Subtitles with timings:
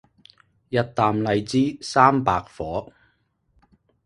[0.03, 0.05] 日啖
[1.11, 2.91] 荔枝三百顆